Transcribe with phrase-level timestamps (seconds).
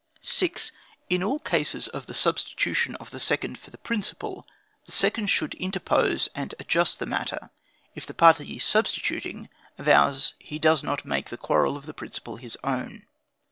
[0.23, 0.71] 6.
[1.11, 4.47] In all cases of the substitution of the second for the principal,
[4.87, 7.51] the seconds should interpose and adjust the matter,
[7.93, 12.57] if the party substituting avows he does not make the quarrel of his principal his
[12.63, 13.05] own.